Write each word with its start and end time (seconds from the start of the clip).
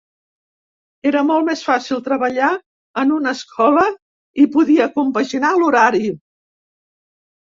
Era 1.09 1.19
molt 1.25 1.45
més 1.49 1.59
fàcil 1.65 1.99
treballar 2.07 2.47
en 3.01 3.11
una 3.17 3.33
escola 3.39 3.83
i 4.45 4.47
podia 4.57 4.87
compaginar 4.97 5.53
l’horari. 5.61 6.03